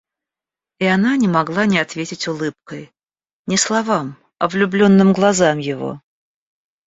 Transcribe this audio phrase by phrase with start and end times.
[0.79, 2.91] И она не могла не ответить улыбкой—
[3.45, 6.01] не словам, а влюбленным глазам его.